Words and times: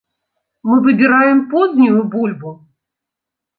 Мы 0.69 0.77
выбіраем 0.87 1.45
познюю 1.53 2.01
бульбу. 2.17 2.57